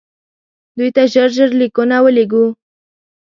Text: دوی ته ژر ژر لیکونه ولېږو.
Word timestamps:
دوی 0.77 0.89
ته 0.95 1.03
ژر 1.13 1.29
ژر 1.35 1.49
لیکونه 1.59 1.97
ولېږو. 2.01 2.45